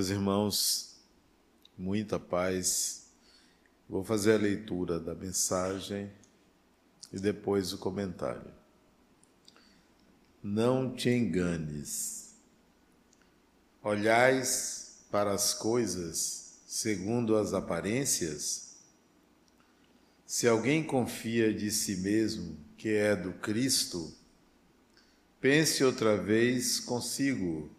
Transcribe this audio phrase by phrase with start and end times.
[0.00, 0.96] Meus irmãos,
[1.76, 3.10] muita paz.
[3.86, 6.10] Vou fazer a leitura da mensagem
[7.12, 8.50] e depois o comentário.
[10.42, 12.34] Não te enganes.
[13.82, 18.76] Olhais para as coisas segundo as aparências?
[20.24, 24.10] Se alguém confia de si mesmo que é do Cristo,
[25.38, 27.70] pense outra vez consigo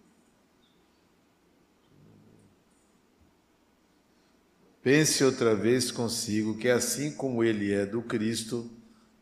[4.82, 8.70] Pense outra vez consigo que, assim como ele é do Cristo,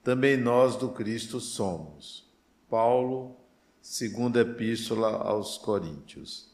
[0.01, 2.25] também nós do Cristo somos.
[2.69, 3.35] Paulo,
[3.81, 6.47] segunda epístola aos Coríntios.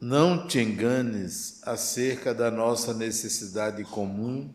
[0.00, 4.54] Não te enganes acerca da nossa necessidade comum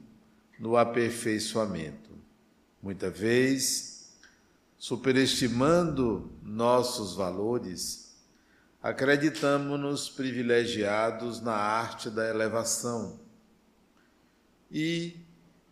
[0.57, 2.11] no aperfeiçoamento.
[2.81, 4.13] Muita vez,
[4.77, 8.02] superestimando nossos valores,
[8.83, 13.17] acreditamos-nos privilegiados na arte da elevação.
[14.69, 15.15] E,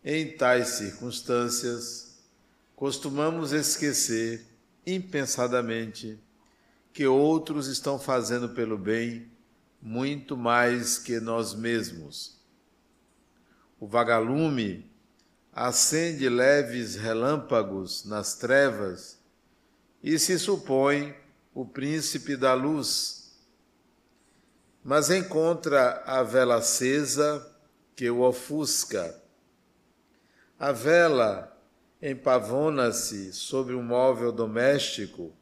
[0.02, 2.24] em tais circunstâncias,
[2.74, 4.48] costumamos esquecer
[4.88, 6.18] impensadamente
[6.94, 9.30] que outros estão fazendo pelo bem
[9.82, 12.40] muito mais que nós mesmos.
[13.78, 14.90] O vagalume
[15.52, 19.20] acende leves relâmpagos nas trevas
[20.02, 21.14] e se supõe
[21.54, 23.32] o príncipe da luz,
[24.84, 27.46] mas encontra a vela acesa
[27.96, 29.16] que o ofusca.
[30.58, 31.56] A vela
[32.02, 35.34] empavona-se sobre um móvel doméstico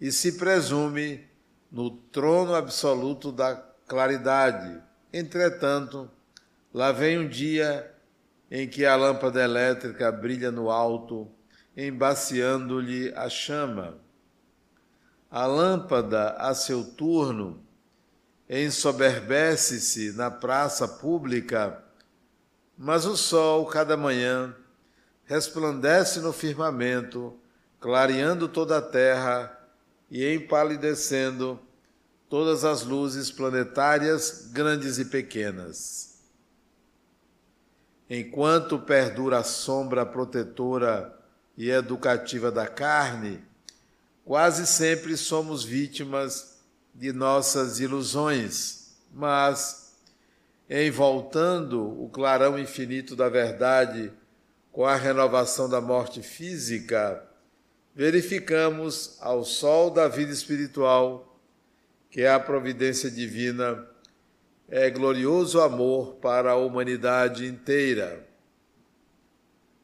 [0.00, 1.26] e se presume
[1.70, 4.80] no trono absoluto da claridade.
[5.12, 6.08] Entretanto,
[6.72, 7.92] lá vem um dia
[8.50, 11.28] em que a lâmpada elétrica brilha no alto,
[11.76, 13.98] embaciando-lhe a chama
[15.30, 17.62] a lâmpada a seu turno
[18.48, 21.84] ensoberbece-se na praça pública,
[22.76, 24.54] mas o sol, cada manhã,
[25.24, 27.38] resplandece no firmamento,
[27.78, 29.56] clareando toda a terra
[30.10, 31.60] e empalidecendo
[32.28, 36.18] todas as luzes planetárias, grandes e pequenas.
[38.08, 41.16] Enquanto perdura a sombra protetora
[41.56, 43.44] e educativa da carne,
[44.24, 46.58] Quase sempre somos vítimas
[46.94, 49.96] de nossas ilusões, mas,
[50.68, 54.12] em voltando o clarão infinito da verdade
[54.70, 57.24] com a renovação da morte física,
[57.94, 61.38] verificamos ao sol da vida espiritual
[62.10, 63.86] que a providência divina
[64.68, 68.26] é glorioso amor para a humanidade inteira.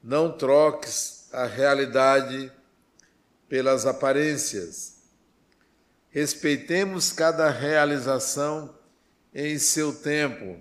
[0.03, 2.53] Não troques a realidade
[3.49, 4.97] pelas aparências.
[6.11, 8.75] Respeitemos cada realização
[9.35, 10.59] em seu tempo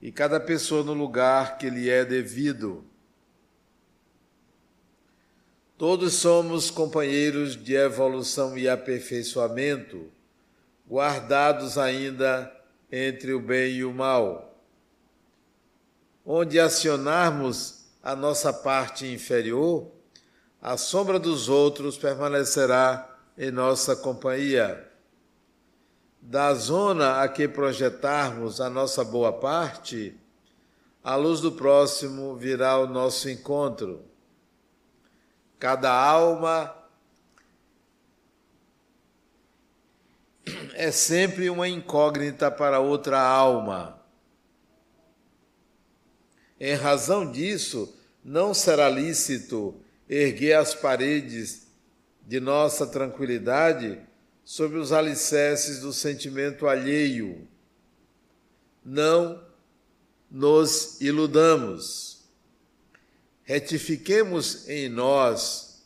[0.00, 2.84] e cada pessoa no lugar que lhe é devido.
[5.78, 10.10] Todos somos companheiros de evolução e aperfeiçoamento,
[10.86, 12.54] guardados ainda
[12.92, 14.62] entre o bem e o mal.
[16.24, 19.90] Onde acionarmos a nossa parte inferior,
[20.64, 24.90] a sombra dos outros permanecerá em nossa companhia.
[26.22, 30.18] Da zona a que projetarmos a nossa boa parte,
[31.02, 34.06] a luz do próximo virá ao nosso encontro.
[35.58, 36.74] Cada alma
[40.72, 44.00] é sempre uma incógnita para outra alma.
[46.58, 51.66] Em razão disso, não será lícito erguer as paredes
[52.26, 53.98] de nossa tranquilidade
[54.44, 57.46] sobre os alicerces do sentimento alheio.
[58.84, 59.42] Não
[60.30, 62.24] nos iludamos.
[63.42, 65.82] Retifiquemos em nós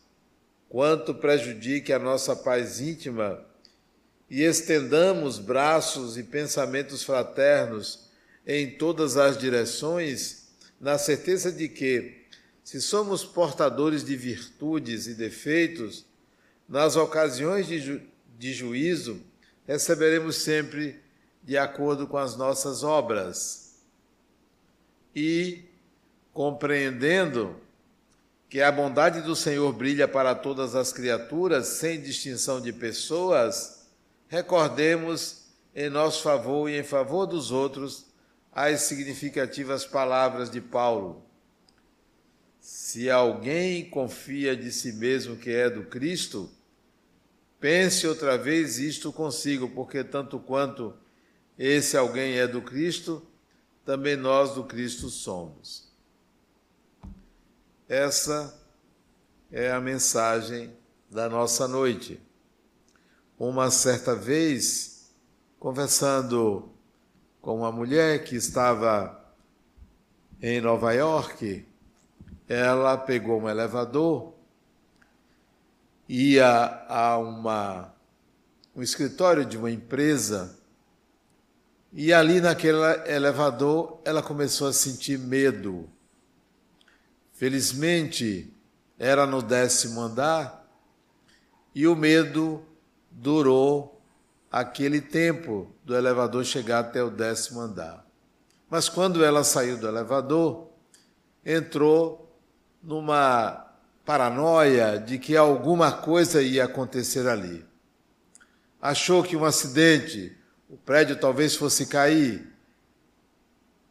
[0.68, 3.44] quanto prejudique a nossa paz íntima
[4.30, 8.08] e estendamos braços e pensamentos fraternos
[8.46, 10.48] em todas as direções,
[10.80, 12.17] na certeza de que,
[12.68, 16.04] se somos portadores de virtudes e defeitos,
[16.68, 18.02] nas ocasiões de, ju
[18.38, 19.22] de juízo,
[19.66, 21.00] receberemos sempre
[21.42, 23.78] de acordo com as nossas obras.
[25.16, 25.64] E,
[26.34, 27.58] compreendendo
[28.50, 33.88] que a bondade do Senhor brilha para todas as criaturas, sem distinção de pessoas,
[34.28, 38.04] recordemos em nosso favor e em favor dos outros
[38.52, 41.26] as significativas palavras de Paulo
[42.68, 46.50] se alguém confia de si mesmo que é do Cristo,
[47.58, 50.94] pense outra vez isto consigo, porque tanto quanto
[51.58, 53.26] esse alguém é do Cristo,
[53.86, 55.90] também nós do Cristo somos.
[57.88, 58.54] Essa
[59.50, 60.70] é a mensagem
[61.10, 62.20] da nossa noite.
[63.38, 65.10] Uma certa vez,
[65.58, 66.70] conversando
[67.40, 69.24] com uma mulher que estava
[70.42, 71.66] em Nova York,
[72.48, 74.32] ela pegou um elevador,
[76.08, 77.94] ia a uma,
[78.74, 80.58] um escritório de uma empresa
[81.92, 85.88] e ali naquele elevador ela começou a sentir medo.
[87.34, 88.50] Felizmente
[88.98, 90.66] era no décimo andar
[91.74, 92.64] e o medo
[93.10, 94.00] durou
[94.50, 98.06] aquele tempo do elevador chegar até o décimo andar.
[98.70, 100.68] Mas quando ela saiu do elevador,
[101.44, 102.27] entrou
[102.82, 103.66] numa
[104.04, 107.64] paranoia de que alguma coisa ia acontecer ali.
[108.80, 110.36] Achou que um acidente
[110.68, 112.46] o prédio talvez fosse cair.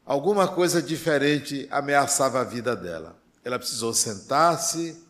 [0.05, 3.17] Alguma coisa diferente ameaçava a vida dela.
[3.43, 5.03] Ela precisou sentar-se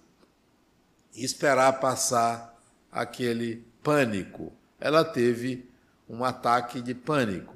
[1.13, 2.57] e esperar passar
[2.91, 4.51] aquele pânico.
[4.79, 5.69] Ela teve
[6.09, 7.56] um ataque de pânico.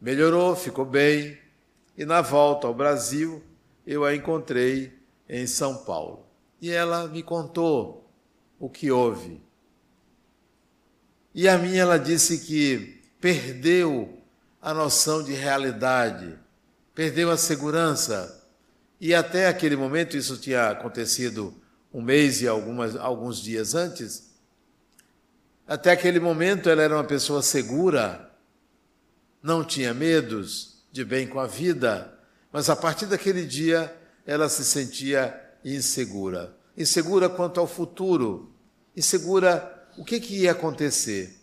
[0.00, 1.38] Melhorou, ficou bem,
[1.96, 3.42] e na volta ao Brasil
[3.88, 4.92] eu a encontrei
[5.26, 6.26] em São Paulo.
[6.60, 8.06] E ela me contou
[8.60, 9.40] o que houve.
[11.34, 14.22] E a minha ela disse que perdeu
[14.60, 16.38] a noção de realidade,
[16.94, 18.46] perdeu a segurança.
[19.00, 21.54] E até aquele momento, isso tinha acontecido
[21.90, 24.34] um mês e algumas, alguns dias antes,
[25.66, 28.30] até aquele momento ela era uma pessoa segura,
[29.42, 32.17] não tinha medos de bem com a vida,
[32.52, 33.94] mas a partir daquele dia
[34.26, 36.54] ela se sentia insegura.
[36.76, 38.52] Insegura quanto ao futuro,
[38.96, 41.36] insegura o que, que ia acontecer?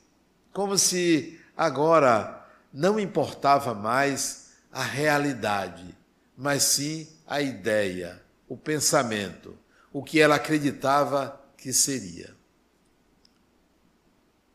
[0.54, 5.96] Como se agora não importava mais a realidade,
[6.38, 9.58] mas sim a ideia, o pensamento,
[9.92, 12.36] o que ela acreditava que seria.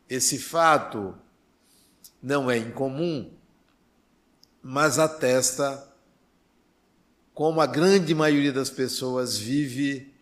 [0.09, 1.15] Esse fato
[2.21, 3.31] não é incomum,
[4.61, 5.90] mas atesta
[7.41, 10.13] como a grande maioria das pessoas vive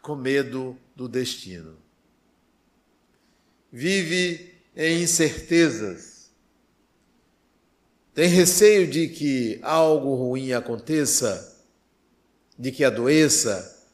[0.00, 1.74] com medo do destino.
[3.72, 6.30] Vive em incertezas,
[8.14, 11.66] tem receio de que algo ruim aconteça,
[12.56, 13.84] de que adoeça,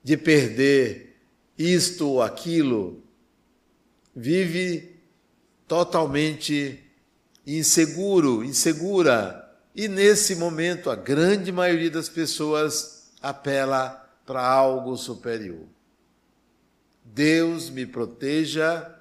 [0.00, 1.16] de perder
[1.58, 3.02] isto ou aquilo,
[4.14, 5.00] vive
[5.66, 6.78] totalmente
[7.44, 9.39] inseguro, insegura.
[9.74, 15.66] E nesse momento, a grande maioria das pessoas apela para algo superior.
[17.04, 18.96] Deus me proteja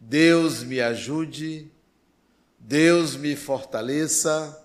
[0.00, 1.70] Deus me ajude,
[2.58, 4.58] Deus me fortaleça,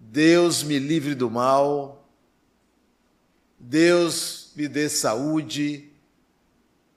[0.00, 2.10] Deus me livre do mal,
[3.56, 5.88] Deus me dê saúde.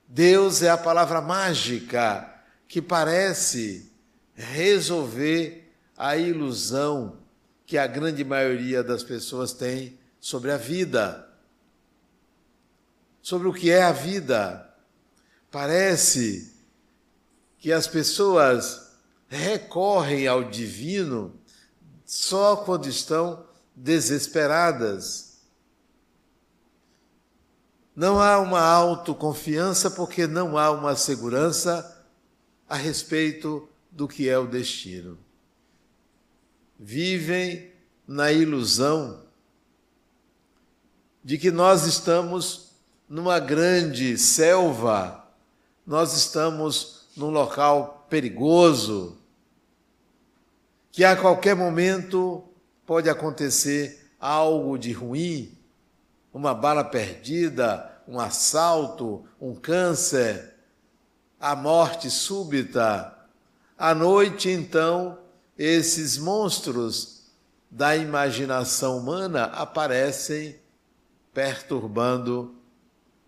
[0.08, 2.28] Deus é a palavra mágica
[2.66, 3.88] que parece
[4.34, 5.63] resolver
[5.96, 7.18] a ilusão
[7.66, 11.28] que a grande maioria das pessoas tem sobre a vida,
[13.22, 14.74] sobre o que é a vida.
[15.50, 16.52] Parece
[17.58, 18.92] que as pessoas
[19.28, 21.34] recorrem ao divino
[22.04, 25.38] só quando estão desesperadas.
[27.96, 32.06] Não há uma autoconfiança porque não há uma segurança
[32.68, 35.18] a respeito do que é o destino.
[36.78, 37.72] Vivem
[38.06, 39.22] na ilusão
[41.22, 42.72] de que nós estamos
[43.08, 45.26] numa grande selva,
[45.86, 49.16] nós estamos num local perigoso,
[50.92, 52.44] que a qualquer momento
[52.86, 55.56] pode acontecer algo de ruim,
[56.32, 60.54] uma bala perdida, um assalto, um câncer,
[61.40, 63.12] a morte súbita.
[63.76, 65.18] À noite, então,
[65.58, 67.24] esses monstros
[67.70, 70.56] da imaginação humana aparecem
[71.32, 72.54] perturbando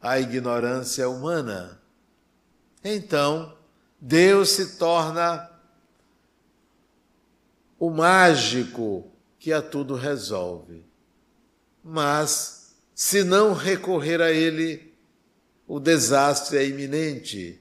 [0.00, 1.80] a ignorância humana.
[2.84, 3.56] Então,
[4.00, 5.50] Deus se torna
[7.78, 10.84] o mágico que a tudo resolve.
[11.82, 14.94] Mas, se não recorrer a Ele,
[15.66, 17.60] o desastre é iminente.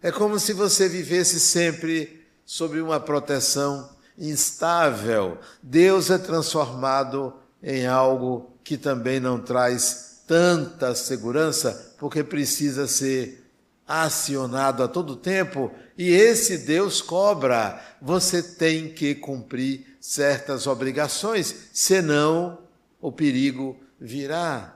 [0.00, 2.17] É como se você vivesse sempre
[2.48, 5.36] sob uma proteção instável.
[5.62, 13.44] Deus é transformado em algo que também não traz tanta segurança porque precisa ser
[13.86, 17.84] acionado a todo tempo e esse Deus cobra.
[18.00, 22.60] Você tem que cumprir certas obrigações, senão
[22.98, 24.74] o perigo virá.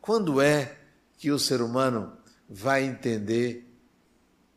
[0.00, 0.76] Quando é
[1.18, 2.12] que o ser humano
[2.48, 3.68] vai entender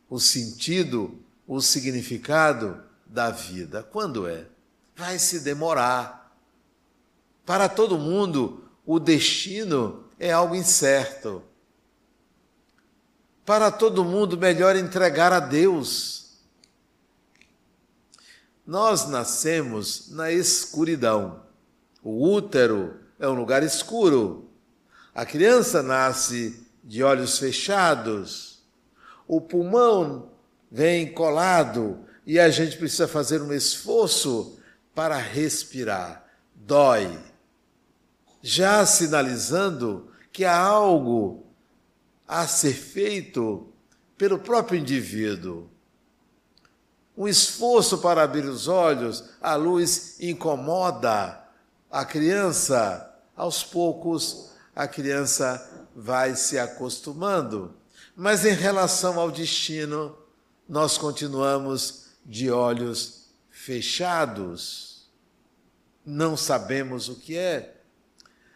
[0.08, 3.82] o sentido, o significado da vida?
[3.82, 4.46] Quando é?
[4.94, 6.36] Vai se demorar.
[7.44, 11.42] Para todo mundo, o destino é algo incerto.
[13.44, 16.38] Para todo mundo, melhor entregar a Deus.
[18.66, 21.42] Nós nascemos na escuridão.
[22.02, 24.50] O útero é um lugar escuro.
[25.14, 28.62] A criança nasce de olhos fechados.
[29.28, 30.30] O pulmão
[30.70, 34.58] vem colado e a gente precisa fazer um esforço
[34.94, 36.24] para respirar.
[36.54, 37.18] Dói
[38.48, 41.48] já sinalizando que há algo
[42.28, 43.72] a ser feito
[44.16, 45.68] pelo próprio indivíduo.
[47.16, 51.42] Um esforço para abrir os olhos, a luz incomoda
[51.90, 53.12] a criança.
[53.34, 57.74] Aos poucos, a criança vai se acostumando.
[58.14, 60.16] Mas em relação ao destino,
[60.68, 65.08] nós continuamos de olhos fechados.
[66.04, 67.76] Não sabemos o que é.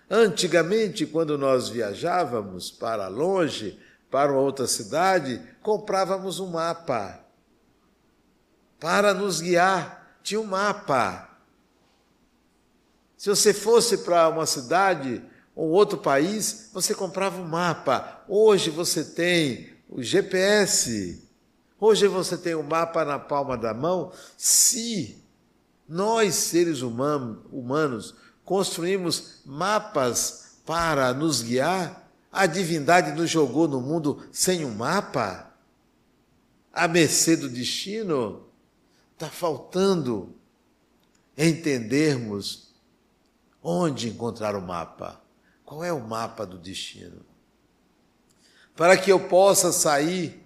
[0.09, 3.79] Antigamente, quando nós viajávamos para longe,
[4.11, 7.21] para outra cidade, comprávamos um mapa
[8.81, 10.19] para nos guiar.
[10.23, 11.29] Tinha um mapa.
[13.17, 15.23] Se você fosse para uma cidade
[15.55, 18.25] ou outro país, você comprava um mapa.
[18.27, 21.30] Hoje você tem o GPS.
[21.81, 24.13] Hoje você tem o mapa na palma da mão.
[24.37, 25.25] Se
[25.89, 34.65] nós, seres humanos, construímos mapas para nos guiar, a divindade nos jogou no mundo sem
[34.65, 35.51] um mapa,
[36.71, 38.47] à mercê do destino.
[39.15, 40.35] Está faltando
[41.37, 42.75] entendermos
[43.63, 45.21] onde encontrar o mapa.
[45.65, 47.25] Qual é o mapa do destino?
[48.77, 50.40] Para que eu possa sair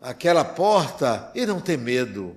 [0.00, 2.36] aquela porta e não ter medo.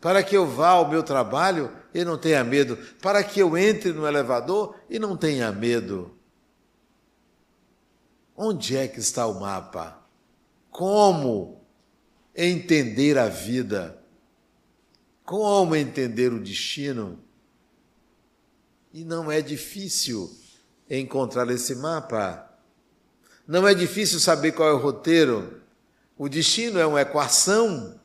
[0.00, 3.92] Para que eu vá ao meu trabalho e não tenha medo, para que eu entre
[3.92, 6.16] no elevador e não tenha medo.
[8.36, 9.98] Onde é que está o mapa?
[10.70, 11.60] Como
[12.34, 14.02] entender a vida?
[15.24, 17.18] Como entender o destino?
[18.92, 20.34] E não é difícil
[20.88, 22.48] encontrar esse mapa.
[23.46, 25.59] Não é difícil saber qual é o roteiro.
[26.20, 27.98] O destino é uma equação.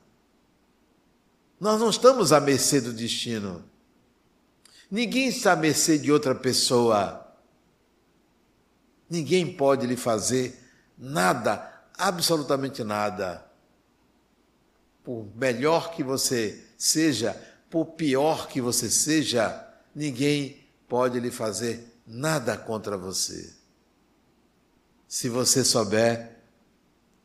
[1.59, 3.61] Nós não estamos à mercê do destino.
[4.89, 7.35] Ninguém está à mercê de outra pessoa.
[9.09, 10.57] Ninguém pode lhe fazer
[10.97, 13.45] nada, absolutamente nada.
[15.03, 17.35] Por melhor que você seja,
[17.69, 19.61] por pior que você seja,
[19.93, 23.53] ninguém pode lhe fazer nada contra você.
[25.05, 26.34] Se você souber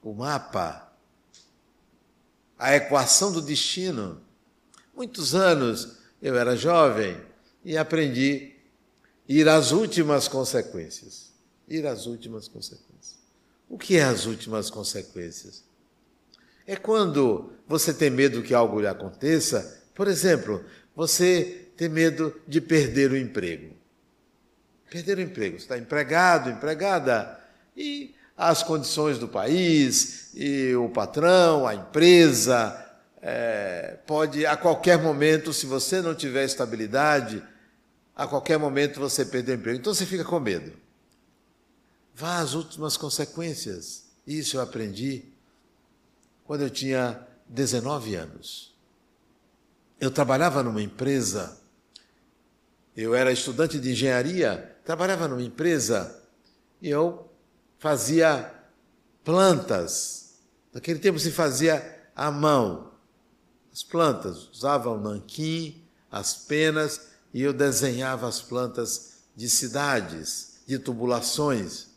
[0.03, 0.93] o mapa,
[2.59, 4.21] a equação do destino.
[4.95, 7.17] Muitos anos eu era jovem,
[7.65, 8.55] e aprendi
[9.29, 11.31] ir às últimas consequências.
[11.69, 13.19] Ir às últimas consequências.
[13.69, 15.63] O que é as últimas consequências?
[16.67, 20.65] É quando você tem medo que algo lhe aconteça, por exemplo,
[20.95, 23.77] você tem medo de perder o emprego.
[24.91, 27.39] Perder o emprego, você está empregado, empregada,
[27.77, 32.75] e as condições do país, e o patrão, a empresa,
[33.21, 37.43] é, pode a qualquer momento, se você não tiver estabilidade,
[38.17, 39.79] a qualquer momento você perder o emprego.
[39.79, 40.73] Então você fica com medo.
[42.15, 44.07] Vá às últimas consequências.
[44.27, 45.25] Isso eu aprendi
[46.45, 48.75] quando eu tinha 19 anos.
[50.01, 51.59] Eu trabalhava numa empresa,
[52.97, 56.19] eu era estudante de engenharia, trabalhava numa empresa
[56.81, 57.30] e eu
[57.81, 58.53] fazia
[59.25, 60.35] plantas.
[60.73, 62.93] Naquele tempo se fazia à mão.
[63.73, 65.83] As plantas, usava o nanquim,
[66.13, 71.89] as penas e eu desenhava as plantas de cidades, de tubulações.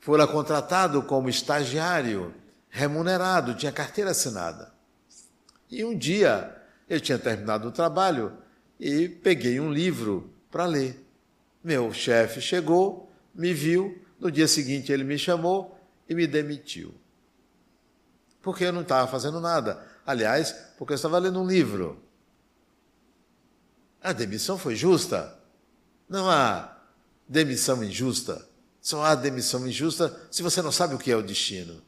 [0.00, 2.32] Fora contratado como estagiário,
[2.70, 4.72] remunerado, tinha carteira assinada.
[5.68, 6.56] E um dia
[6.88, 8.32] eu tinha terminado o trabalho
[8.80, 11.05] e peguei um livro para ler.
[11.66, 15.76] Meu chefe chegou, me viu, no dia seguinte ele me chamou
[16.08, 16.94] e me demitiu.
[18.40, 19.84] Porque eu não estava fazendo nada.
[20.06, 22.00] Aliás, porque eu estava lendo um livro.
[24.00, 25.36] A demissão foi justa.
[26.08, 26.78] Não há
[27.26, 28.48] demissão injusta.
[28.80, 31.82] Só há demissão injusta se você não sabe o que é o destino.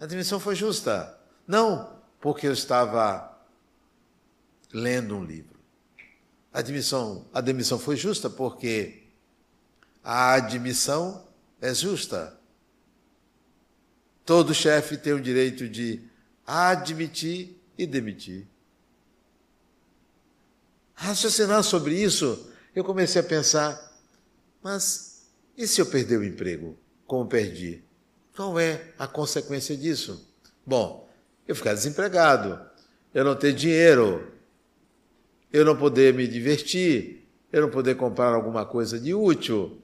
[0.00, 1.20] A demissão foi justa.
[1.46, 3.38] Não porque eu estava
[4.72, 5.49] lendo um livro.
[6.52, 9.04] A demissão, a demissão foi justa porque
[10.02, 11.26] a admissão
[11.60, 12.36] é justa.
[14.24, 16.02] Todo chefe tem o direito de
[16.46, 18.46] admitir e demitir.
[20.94, 23.98] Raciocinar sobre isso, eu comecei a pensar,
[24.62, 25.10] mas
[25.56, 26.76] e se eu perder o emprego?
[27.06, 27.82] Como perdi?
[28.34, 30.28] Qual é a consequência disso?
[30.64, 31.08] Bom,
[31.46, 32.60] eu ficar desempregado,
[33.12, 34.32] eu não ter dinheiro,
[35.52, 39.80] eu não poder me divertir, eu não poder comprar alguma coisa de útil.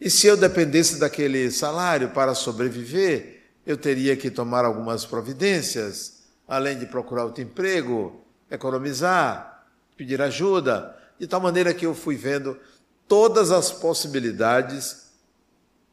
[0.00, 6.78] E se eu dependesse daquele salário para sobreviver, eu teria que tomar algumas providências, além
[6.78, 9.66] de procurar outro emprego, economizar,
[9.96, 12.58] pedir ajuda, de tal maneira que eu fui vendo
[13.06, 15.10] todas as possibilidades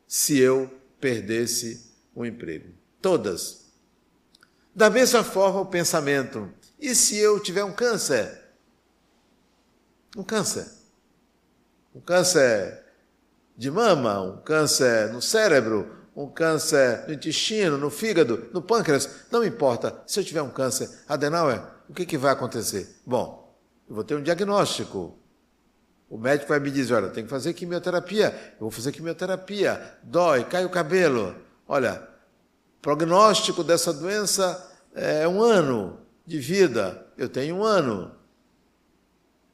[0.07, 2.69] se eu perdesse o emprego.
[3.01, 3.65] Todas.
[4.73, 6.49] Da mesma forma, o pensamento:
[6.79, 8.45] e se eu tiver um câncer?
[10.15, 10.67] Um câncer.
[11.93, 12.83] Um câncer
[13.57, 19.43] de mama, um câncer no cérebro, um câncer no intestino, no fígado, no pâncreas, não
[19.43, 20.03] importa.
[20.05, 22.95] Se eu tiver um câncer adenauer, o que, que vai acontecer?
[23.05, 23.55] Bom,
[23.89, 25.17] eu vou ter um diagnóstico.
[26.09, 28.53] O médico vai me dizer: olha, tem que fazer quimioterapia.
[28.53, 29.97] Eu vou fazer quimioterapia.
[30.03, 31.35] Dói, cai o cabelo.
[31.67, 32.07] Olha,
[32.81, 38.11] prognóstico dessa doença é um ano de vida, eu tenho um ano.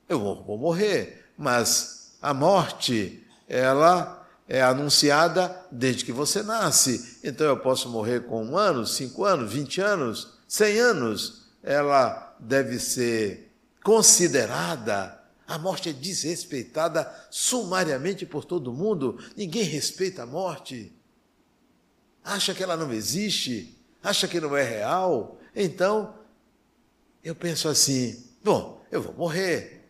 [0.09, 7.19] Eu vou, morrer, mas a morte, ela é anunciada desde que você nasce.
[7.23, 11.43] Então eu posso morrer com um ano, cinco anos, vinte anos, cem anos.
[11.61, 13.51] Ela deve ser
[13.83, 15.21] considerada.
[15.47, 19.19] A morte é desrespeitada sumariamente por todo mundo.
[19.37, 20.91] Ninguém respeita a morte.
[22.23, 25.37] Acha que ela não existe, acha que não é real.
[25.55, 26.15] Então,
[27.23, 29.81] eu penso assim: bom, eu vou morrer.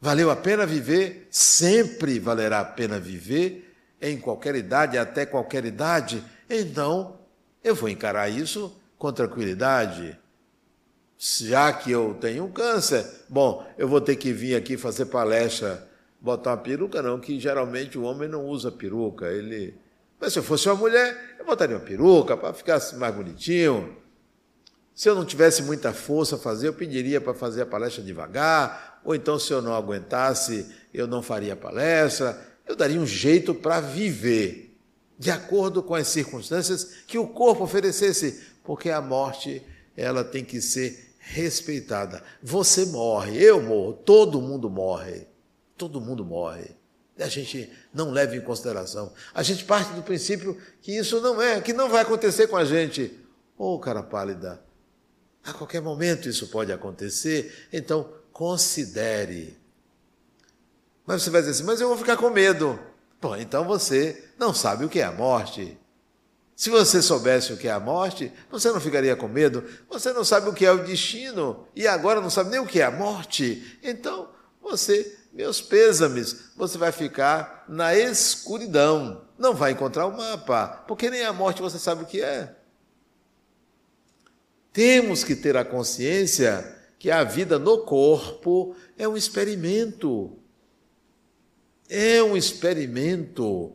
[0.00, 1.28] Valeu a pena viver?
[1.30, 6.22] Sempre valerá a pena viver, em qualquer idade, até qualquer idade.
[6.48, 7.18] Então,
[7.62, 10.18] eu vou encarar isso com tranquilidade.
[11.18, 15.88] Já que eu tenho um câncer, bom, eu vou ter que vir aqui fazer palestra,
[16.20, 19.26] botar uma peruca, não, que geralmente o homem não usa peruca.
[19.26, 19.74] Ele.
[20.20, 23.96] Mas se eu fosse uma mulher, eu botaria uma peruca para ficar mais bonitinho.
[24.98, 29.00] Se eu não tivesse muita força a fazer, eu pediria para fazer a palestra devagar,
[29.04, 32.36] ou então, se eu não aguentasse, eu não faria a palestra.
[32.66, 34.76] Eu daria um jeito para viver,
[35.16, 39.62] de acordo com as circunstâncias que o corpo oferecesse, porque a morte
[39.96, 42.20] ela tem que ser respeitada.
[42.42, 45.28] Você morre, eu morro, todo mundo morre.
[45.76, 46.72] Todo mundo morre.
[47.20, 49.12] A gente não leva em consideração.
[49.32, 52.64] A gente parte do princípio que isso não é, que não vai acontecer com a
[52.64, 53.16] gente.
[53.56, 54.66] Ô, oh, cara pálida,
[55.50, 59.56] a qualquer momento isso pode acontecer, então considere.
[61.06, 62.78] Mas você vai dizer assim, mas eu vou ficar com medo.
[63.20, 65.78] Bom, então você não sabe o que é a morte.
[66.54, 69.64] Se você soubesse o que é a morte, você não ficaria com medo.
[69.88, 72.80] Você não sabe o que é o destino e agora não sabe nem o que
[72.80, 73.78] é a morte.
[73.82, 74.28] Então,
[74.60, 79.24] você, meus pêsames, você vai ficar na escuridão.
[79.38, 82.57] Não vai encontrar o mapa, porque nem a morte você sabe o que é.
[84.78, 86.64] Temos que ter a consciência
[87.00, 90.38] que a vida no corpo é um experimento.
[91.88, 93.72] É um experimento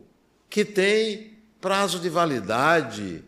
[0.50, 3.22] que tem prazo de validade,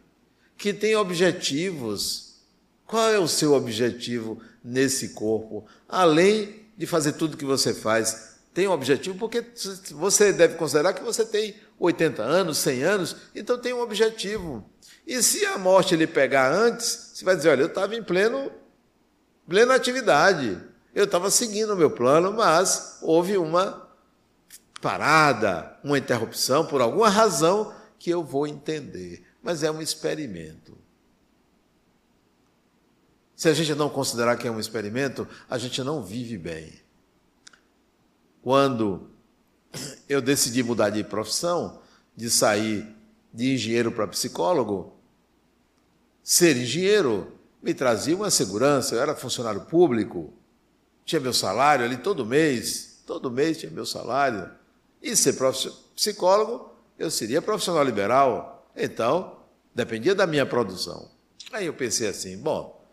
[0.57, 2.37] que tem objetivos.
[2.85, 5.65] Qual é o seu objetivo nesse corpo?
[5.89, 9.43] Além de fazer tudo que você faz, tem um objetivo, porque
[9.91, 14.63] você deve considerar que você tem 80 anos, 100 anos, então tem um objetivo.
[15.05, 18.51] E se a morte lhe pegar antes, você vai dizer: olha, eu estava em pleno,
[19.47, 20.59] plena atividade,
[20.93, 23.89] eu estava seguindo o meu plano, mas houve uma
[24.81, 29.23] parada, uma interrupção, por alguma razão que eu vou entender.
[29.43, 30.77] Mas é um experimento.
[33.35, 36.73] Se a gente não considerar que é um experimento, a gente não vive bem.
[38.41, 39.09] Quando
[40.07, 41.81] eu decidi mudar de profissão,
[42.15, 42.87] de sair
[43.33, 44.94] de engenheiro para psicólogo,
[46.25, 50.33] ser engenheiro me trazia uma segurança, eu era funcionário público,
[51.05, 54.49] tinha meu salário ali todo mês, todo mês tinha meu salário.
[54.99, 55.37] E ser
[55.95, 59.37] psicólogo, eu seria profissional liberal, então
[59.73, 61.07] dependia da minha produção.
[61.51, 62.83] Aí eu pensei assim: bom,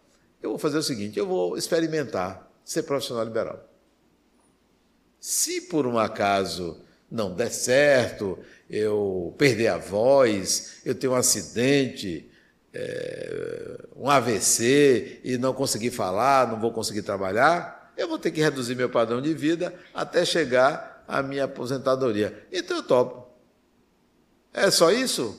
[0.42, 3.66] eu vou fazer o seguinte, eu vou experimentar ser profissional liberal.
[5.18, 12.30] Se por um acaso não der certo, eu perder a voz, eu ter um acidente,
[12.74, 18.40] é, um AVC e não conseguir falar, não vou conseguir trabalhar, eu vou ter que
[18.40, 22.46] reduzir meu padrão de vida até chegar à minha aposentadoria.
[22.50, 23.28] Então eu topo.
[24.52, 25.38] É só isso?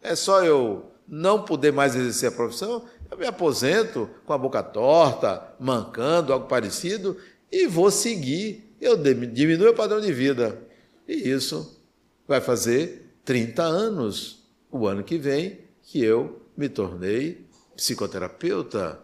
[0.00, 2.86] É só eu não poder mais exercer a profissão?
[3.10, 7.16] Eu me aposento com a boca torta, mancando, algo parecido,
[7.50, 8.74] e vou seguir.
[8.80, 10.58] Eu diminuo o padrão de vida.
[11.06, 11.80] E isso
[12.26, 19.00] vai fazer 30 anos, o ano que vem, que eu me tornei psicoterapeuta.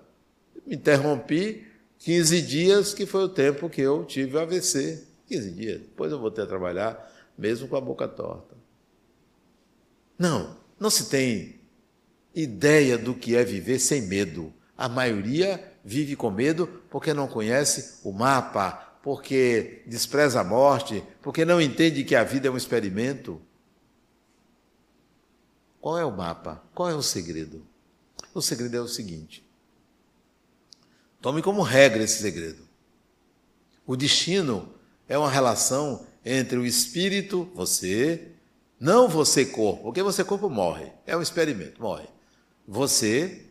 [0.67, 1.67] Me interrompi
[1.99, 5.05] 15 dias, que foi o tempo que eu tive AVC.
[5.27, 5.81] 15 dias.
[5.81, 8.57] Depois eu voltei a trabalhar, mesmo com a boca torta.
[10.19, 11.61] Não, não se tem
[12.35, 14.53] ideia do que é viver sem medo.
[14.77, 21.45] A maioria vive com medo porque não conhece o mapa, porque despreza a morte, porque
[21.45, 23.41] não entende que a vida é um experimento.
[25.81, 26.63] Qual é o mapa?
[26.75, 27.65] Qual é o segredo?
[28.35, 29.45] O segredo é o seguinte:
[31.21, 32.67] tome como regra esse segredo.
[33.87, 34.75] O destino
[35.09, 38.33] é uma relação entre o espírito, você,
[38.79, 42.07] não você corpo, porque você corpo morre, é um experimento, morre.
[42.67, 43.47] Você,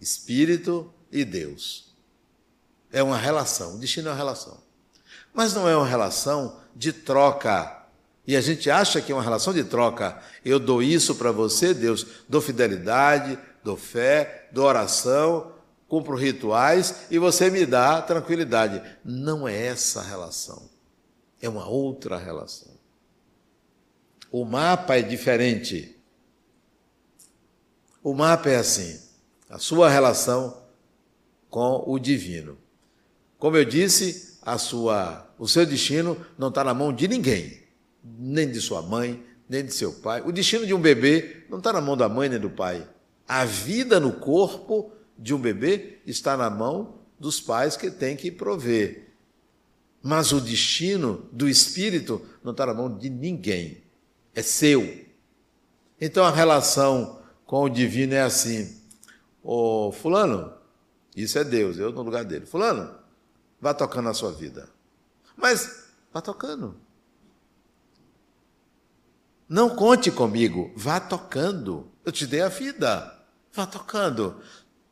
[0.00, 1.94] espírito e Deus.
[2.92, 4.60] É uma relação, o destino é uma relação.
[5.32, 7.79] Mas não é uma relação de troca.
[8.30, 10.22] E a gente acha que é uma relação de troca.
[10.44, 15.52] Eu dou isso para você, Deus, dou fidelidade, dou fé, dou oração,
[15.88, 18.80] cumpro rituais e você me dá tranquilidade.
[19.04, 20.70] Não é essa a relação.
[21.42, 22.70] É uma outra relação.
[24.30, 26.00] O mapa é diferente.
[28.00, 28.96] O mapa é assim:
[29.48, 30.62] a sua relação
[31.48, 32.56] com o divino.
[33.40, 37.59] Como eu disse, a sua, o seu destino não está na mão de ninguém,
[38.02, 40.22] nem de sua mãe, nem de seu pai.
[40.24, 42.86] O destino de um bebê não está na mão da mãe nem do pai.
[43.26, 48.30] A vida no corpo de um bebê está na mão dos pais que têm que
[48.30, 49.08] prover.
[50.02, 53.82] Mas o destino do espírito não está na mão de ninguém,
[54.34, 55.04] é seu.
[56.00, 58.80] Então a relação com o divino é assim:
[59.42, 60.54] Ô Fulano,
[61.14, 62.46] isso é Deus, eu no lugar dele.
[62.46, 63.00] Fulano,
[63.60, 64.68] Vá tocando a sua vida.
[65.36, 66.74] Mas vá tocando.
[69.50, 71.90] Não conte comigo, vá tocando.
[72.04, 73.12] Eu te dei a vida.
[73.52, 74.40] Vá tocando.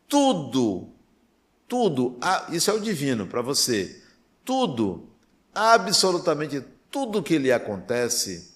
[0.09, 0.89] Tudo,
[1.69, 2.19] tudo,
[2.51, 4.03] isso é o divino para você.
[4.45, 5.09] Tudo,
[5.55, 8.53] absolutamente tudo que lhe acontece,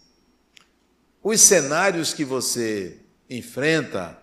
[1.22, 2.98] os cenários que você
[3.30, 4.18] enfrenta,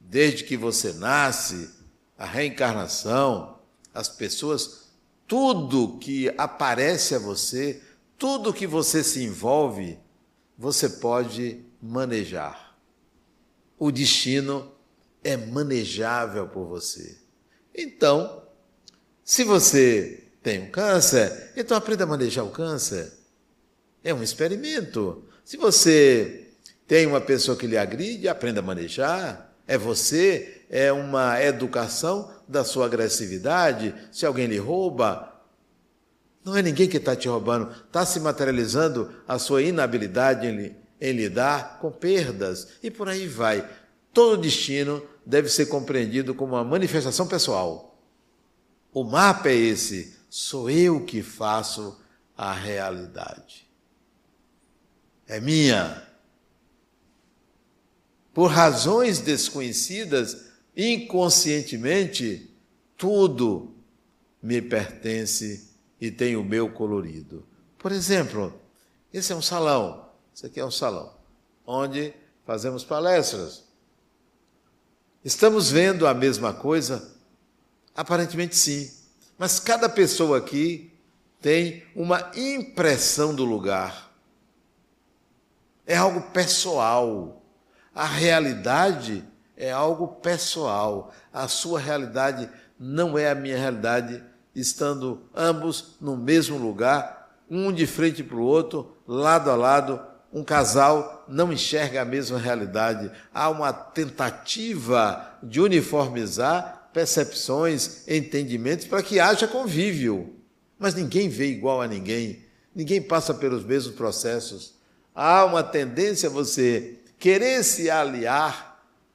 [0.00, 1.68] desde que você nasce,
[2.16, 3.58] a reencarnação,
[3.92, 4.88] as pessoas,
[5.26, 7.82] tudo que aparece a você,
[8.16, 9.98] tudo que você se envolve,
[10.58, 12.76] você pode manejar.
[13.78, 14.72] O destino
[15.22, 17.16] é manejável por você.
[17.72, 18.42] Então,
[19.24, 23.12] se você tem um câncer, então aprenda a manejar o câncer.
[24.02, 25.24] É um experimento.
[25.44, 26.48] Se você
[26.88, 29.54] tem uma pessoa que lhe agride, aprenda a manejar.
[29.66, 35.37] É você, é uma educação da sua agressividade, se alguém lhe rouba,
[36.48, 41.12] não é ninguém que está te roubando, está se materializando a sua inabilidade em, em
[41.12, 43.68] lidar com perdas e por aí vai.
[44.14, 48.02] Todo destino deve ser compreendido como uma manifestação pessoal.
[48.92, 52.00] O mapa é esse, sou eu que faço
[52.36, 53.68] a realidade.
[55.26, 56.02] É minha.
[58.32, 62.50] Por razões desconhecidas, inconscientemente,
[62.96, 63.74] tudo
[64.42, 65.67] me pertence
[66.00, 67.44] e tem o meu colorido.
[67.78, 68.52] Por exemplo,
[69.12, 71.12] esse é um salão, esse aqui é um salão,
[71.66, 72.12] onde
[72.44, 73.64] fazemos palestras.
[75.24, 77.14] Estamos vendo a mesma coisa?
[77.94, 78.90] Aparentemente sim,
[79.36, 80.92] mas cada pessoa aqui
[81.40, 84.12] tem uma impressão do lugar.
[85.86, 87.42] É algo pessoal.
[87.94, 89.24] A realidade
[89.56, 91.12] é algo pessoal.
[91.32, 94.22] A sua realidade não é a minha realidade,
[94.60, 100.00] estando ambos no mesmo lugar, um de frente para o outro, lado a lado,
[100.32, 103.10] um casal não enxerga a mesma realidade.
[103.32, 110.34] Há uma tentativa de uniformizar percepções, entendimentos, para que haja convívio.
[110.78, 112.44] Mas ninguém vê igual a ninguém,
[112.74, 114.74] ninguém passa pelos mesmos processos.
[115.14, 118.68] Há uma tendência a você querer se aliar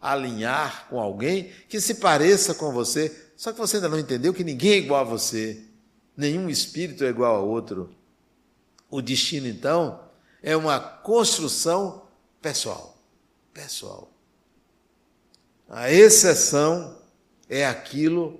[0.03, 4.41] alinhar com alguém que se pareça com você, só que você ainda não entendeu que
[4.41, 5.65] ninguém é igual a você,
[6.15, 7.93] nenhum espírito é igual a outro.
[8.89, 9.99] O destino, então,
[10.41, 12.07] é uma construção
[12.41, 12.97] pessoal.
[13.53, 14.09] Pessoal.
[15.67, 16.97] A exceção
[17.49, 18.39] é aquilo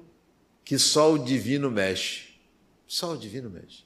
[0.64, 2.40] que só o divino mexe.
[2.88, 3.84] Só o divino mexe.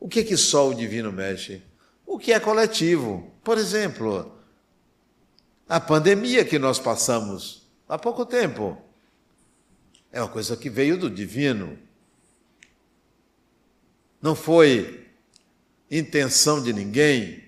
[0.00, 1.62] O que é que só o divino mexe?
[2.04, 3.30] O que é coletivo.
[3.44, 4.40] Por exemplo,
[5.68, 8.83] a pandemia que nós passamos há pouco tempo
[10.14, 11.76] é uma coisa que veio do divino.
[14.22, 15.08] Não foi
[15.90, 17.42] intenção de ninguém,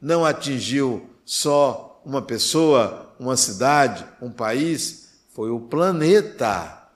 [0.00, 6.88] não atingiu só uma pessoa, uma cidade, um país, foi o planeta.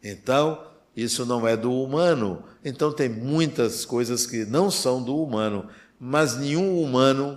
[0.00, 0.64] Então,
[0.96, 2.44] isso não é do humano.
[2.64, 7.36] Então, tem muitas coisas que não são do humano, mas nenhum humano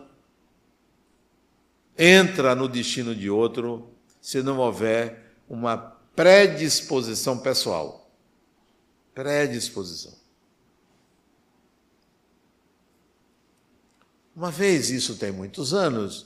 [1.97, 3.89] entra no destino de outro
[4.21, 8.11] se não houver uma predisposição pessoal.
[9.13, 10.13] Predisposição.
[14.35, 16.25] Uma vez, isso tem muitos anos,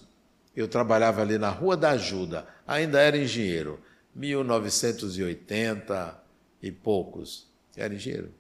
[0.55, 3.81] eu trabalhava ali na Rua da Ajuda, ainda era engenheiro,
[4.15, 6.23] 1980
[6.61, 7.51] e poucos.
[7.75, 8.33] Era engenheiro.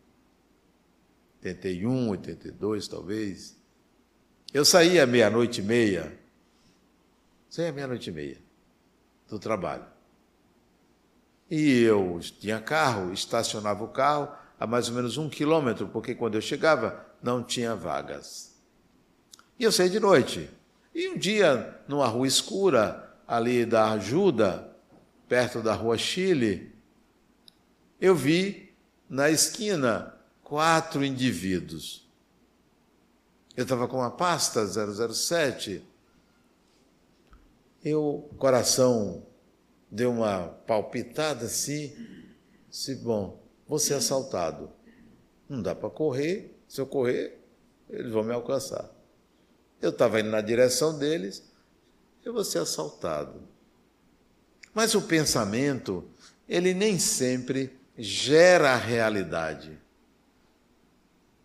[1.39, 3.57] 81, 82 talvez.
[4.53, 6.17] Eu saía meia-noite e meia,
[7.49, 8.37] saía meia-noite e meia
[9.27, 9.91] do trabalho.
[11.51, 16.35] E eu tinha carro, estacionava o carro a mais ou menos um quilômetro, porque quando
[16.35, 18.55] eu chegava não tinha vagas.
[19.59, 20.49] E eu saí de noite.
[20.95, 24.73] E um dia, numa rua escura, ali da Ajuda,
[25.27, 26.73] perto da rua Chile,
[27.99, 28.73] eu vi
[29.09, 32.09] na esquina quatro indivíduos.
[33.57, 35.85] Eu estava com uma pasta 007.
[37.83, 39.25] Eu, coração
[39.91, 41.93] deu uma palpitada assim,
[42.69, 44.71] se bom, vou ser assaltado.
[45.49, 47.37] Não dá para correr, se eu correr,
[47.89, 48.89] eles vão me alcançar.
[49.81, 51.43] Eu estava indo na direção deles,
[52.23, 53.41] eu vou ser assaltado.
[54.73, 56.09] Mas o pensamento,
[56.47, 59.77] ele nem sempre gera a realidade.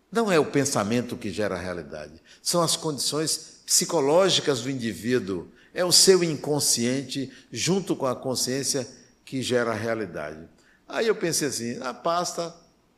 [0.09, 5.85] Não é o pensamento que gera a realidade, são as condições psicológicas do indivíduo, é
[5.85, 8.87] o seu inconsciente junto com a consciência
[9.23, 10.49] que gera a realidade.
[10.87, 12.53] Aí eu pensei assim: a pasta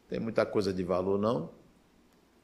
[0.08, 1.50] tem muita coisa de valor, não?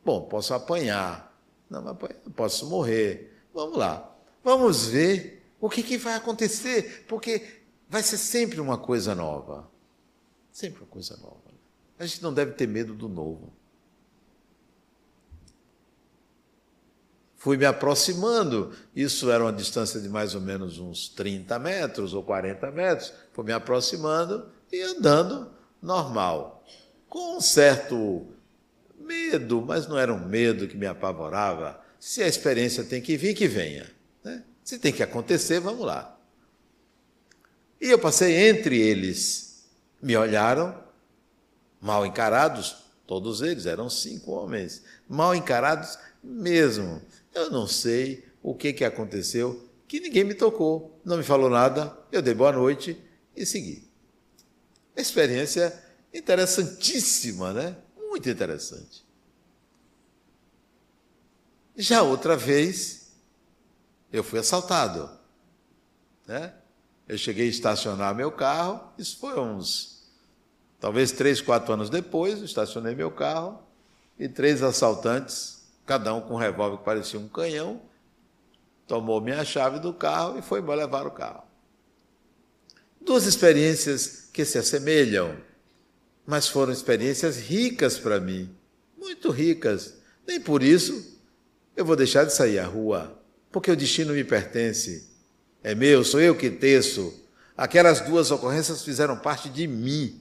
[0.03, 1.33] Bom, posso apanhar,
[1.69, 1.95] não, mas
[2.35, 3.33] posso morrer.
[3.53, 9.15] Vamos lá, vamos ver o que, que vai acontecer, porque vai ser sempre uma coisa
[9.15, 9.71] nova.
[10.51, 11.39] Sempre uma coisa nova.
[11.97, 13.53] A gente não deve ter medo do novo.
[17.45, 22.23] Fui me aproximando, isso era uma distância de mais ou menos uns 30 metros ou
[22.23, 23.13] 40 metros.
[23.33, 26.65] Fui me aproximando e andando normal,
[27.07, 28.25] com um certo
[28.99, 31.79] medo, mas não era um medo que me apavorava.
[31.99, 33.91] Se a experiência tem que vir, que venha.
[34.23, 34.43] Né?
[34.63, 36.17] Se tem que acontecer, vamos lá.
[37.79, 39.67] E eu passei entre eles.
[40.01, 40.75] Me olharam,
[41.79, 46.99] mal encarados, todos eles, eram cinco homens, mal encarados mesmo.
[47.35, 51.95] Eu não sei o que, que aconteceu, que ninguém me tocou, não me falou nada,
[52.09, 52.97] eu dei boa noite
[53.35, 53.85] e segui.
[54.95, 55.77] Experiência
[56.13, 57.75] interessantíssima, né?
[57.97, 59.05] Muito interessante.
[61.75, 63.11] Já outra vez,
[64.13, 65.09] eu fui assaltado.
[66.25, 66.53] Né?
[67.05, 70.09] Eu cheguei a estacionar meu carro, isso foi uns,
[70.79, 73.61] talvez três, quatro anos depois, eu estacionei meu carro
[74.17, 75.54] e três assaltantes
[75.85, 77.81] cada um com um revólver que parecia um canhão,
[78.87, 81.43] tomou minha chave do carro e foi embora levar o carro.
[83.01, 85.35] Duas experiências que se assemelham,
[86.25, 88.49] mas foram experiências ricas para mim,
[88.97, 89.95] muito ricas.
[90.27, 91.15] Nem por isso
[91.75, 93.21] eu vou deixar de sair à rua,
[93.51, 95.07] porque o destino me pertence.
[95.63, 97.13] É meu, sou eu que teço.
[97.55, 100.19] Aquelas duas ocorrências fizeram parte de mim.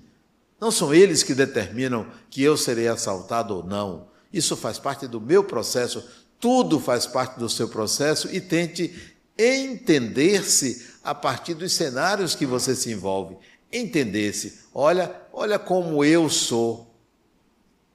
[0.61, 4.09] Não são eles que determinam que eu serei assaltado ou não.
[4.35, 6.05] Isso faz parte do meu processo,
[6.41, 12.75] tudo faz parte do seu processo e tente entender-se a partir dos cenários que você
[12.75, 13.39] se envolve.
[13.71, 14.59] Entender-se.
[14.75, 16.93] Olha, olha como eu sou.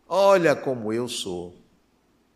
[0.07, 1.53] Olha como eu sou.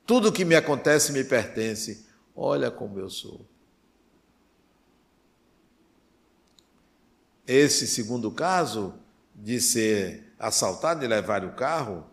[0.05, 2.05] Tudo que me acontece me pertence.
[2.35, 3.45] Olha como eu sou.
[7.47, 8.93] Esse segundo caso,
[9.33, 12.12] de ser assaltado e levar o carro,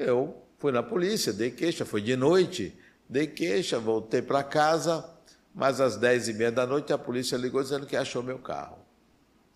[0.00, 2.76] eu fui na polícia, dei queixa, foi de noite,
[3.08, 5.08] dei queixa, voltei para casa,
[5.54, 8.78] mas às dez e meia da noite a polícia ligou dizendo que achou meu carro,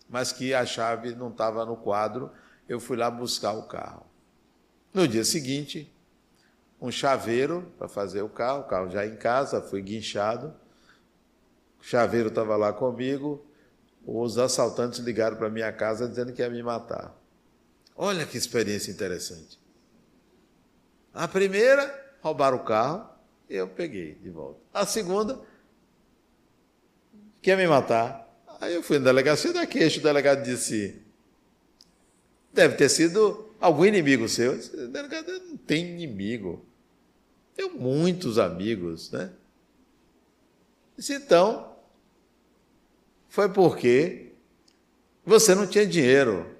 [0.09, 2.31] mas que a chave não estava no quadro,
[2.67, 4.05] eu fui lá buscar o carro.
[4.93, 5.93] No dia seguinte,
[6.81, 10.53] um chaveiro para fazer o carro, o carro já em casa, fui guinchado.
[11.79, 13.45] O chaveiro estava lá comigo.
[14.05, 17.15] Os assaltantes ligaram para minha casa dizendo que ia me matar.
[17.95, 19.59] Olha que experiência interessante.
[21.15, 23.09] A primeira, roubaram o carro,
[23.49, 24.59] eu peguei de volta.
[24.73, 25.39] A segunda,
[27.41, 28.27] quer me matar.
[28.59, 31.01] Aí eu fui na delegacia da queixa, o delegado disse:
[32.51, 34.53] deve ter sido algum inimigo seu.
[34.53, 36.65] Eu disse, delegado, eu não tem inimigo.
[37.55, 39.31] Tenho muitos amigos, né?
[40.97, 41.77] Disse, então,
[43.29, 44.33] foi porque
[45.25, 46.54] você não tinha dinheiro.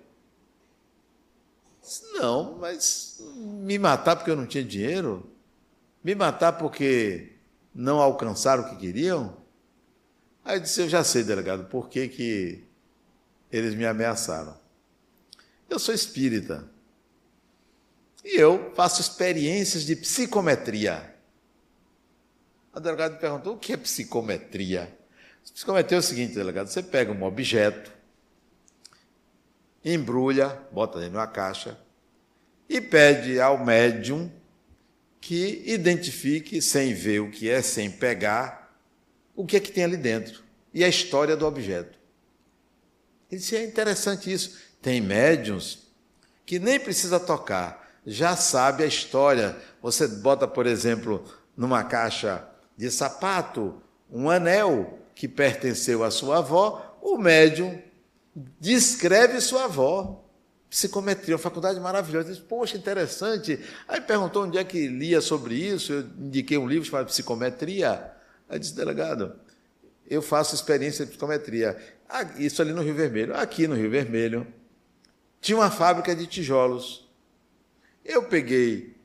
[1.85, 5.29] Disse, não, mas me matar porque eu não tinha dinheiro?
[6.03, 7.33] Me matar porque
[7.73, 9.37] não alcançaram o que queriam?
[10.43, 12.65] Aí disse, eu já sei, delegado, por que, que
[13.51, 14.57] eles me ameaçaram.
[15.69, 16.69] Eu sou espírita.
[18.23, 21.15] E eu faço experiências de psicometria.
[22.73, 24.93] A delegada perguntou: o que é psicometria?
[25.53, 27.93] Psicometria é o seguinte, delegado: você pega um objeto,
[29.85, 31.77] embrulha, bota dentro de uma caixa
[32.67, 34.31] e pede ao médium
[35.21, 38.75] que identifique, sem ver o que é, sem pegar,
[39.35, 40.43] o que é que tem ali dentro
[40.73, 41.97] e a história do objeto.
[43.31, 44.57] Ele disse: é interessante isso.
[44.81, 45.87] Tem médiums
[46.45, 49.57] que nem precisa tocar, já sabe a história.
[49.81, 51.23] Você bota, por exemplo,
[51.55, 57.81] numa caixa de sapato um anel que pertenceu à sua avó, o médium
[58.59, 60.21] descreve sua avó.
[60.69, 62.29] Psicometria, uma faculdade maravilhosa.
[62.29, 63.59] Diz, Poxa, interessante.
[63.87, 65.93] Aí perguntou onde é que lia sobre isso.
[65.93, 68.11] Eu indiquei um livro chamado Psicometria.
[68.49, 69.39] Aí disse, delegado,
[70.07, 71.77] eu faço experiência de psicometria.
[72.09, 73.35] Ah, isso ali no Rio Vermelho.
[73.35, 74.45] Aqui no Rio Vermelho
[75.41, 77.07] tinha uma fábrica de tijolos.
[78.03, 78.95] Eu peguei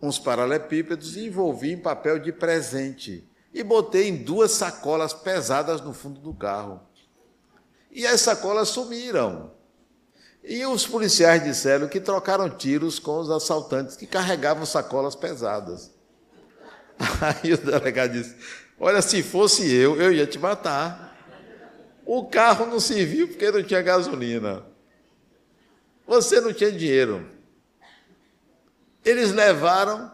[0.00, 5.92] uns paralelepípedos e envolvi em papel de presente e botei em duas sacolas pesadas no
[5.92, 6.80] fundo do carro.
[7.92, 9.52] E as sacolas sumiram.
[10.42, 15.92] E os policiais disseram que trocaram tiros com os assaltantes que carregavam sacolas pesadas.
[17.20, 18.34] Aí o delegado disse:
[18.80, 21.12] Olha, se fosse eu, eu ia te matar.
[22.04, 24.64] O carro não serviu porque não tinha gasolina.
[26.06, 27.28] Você não tinha dinheiro.
[29.04, 30.10] Eles levaram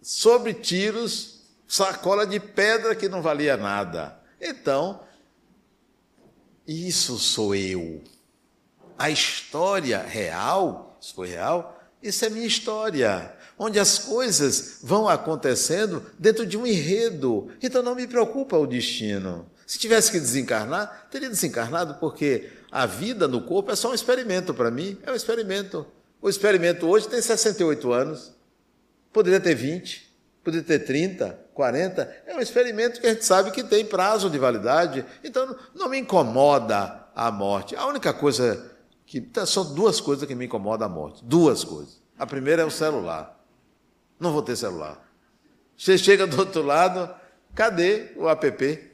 [0.00, 4.18] sobre tiros sacola de pedra que não valia nada.
[4.40, 5.00] Então,
[6.66, 8.02] isso sou eu.
[8.98, 16.04] A história real, isso foi real, isso é minha história, onde as coisas vão acontecendo
[16.18, 17.50] dentro de um enredo.
[17.62, 19.50] Então não me preocupa o destino.
[19.66, 24.52] Se tivesse que desencarnar, teria desencarnado porque a vida no corpo é só um experimento
[24.52, 25.86] para mim, é um experimento.
[26.20, 28.32] O experimento hoje tem 68 anos,
[29.12, 30.10] poderia ter 20,
[30.42, 32.22] poderia ter 30, 40.
[32.26, 35.98] É um experimento que a gente sabe que tem prazo de validade, então não me
[35.98, 37.76] incomoda a morte.
[37.76, 38.70] A única coisa
[39.06, 39.20] que.
[39.20, 41.24] Tá, são duas coisas que me incomodam a morte.
[41.24, 42.02] Duas coisas.
[42.18, 43.40] A primeira é o celular.
[44.18, 45.00] Não vou ter celular.
[45.76, 47.12] Você chega do outro lado,
[47.54, 48.92] cadê o app?